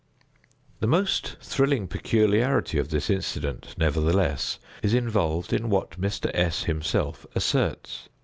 [0.79, 6.31] The most thrilling peculiarity of this incident, nevertheless, is involved in what Mr.
[6.33, 6.63] S.
[6.63, 8.09] himself asserts.